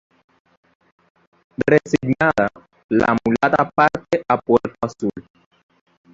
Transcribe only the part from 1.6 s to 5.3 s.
Resignada, la mulata parte a Puerto Azul.